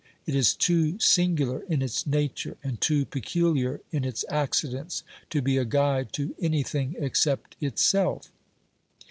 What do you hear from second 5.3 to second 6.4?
be a guide to